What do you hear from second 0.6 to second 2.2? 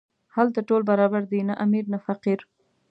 ټول برابر دي، نه امیر نه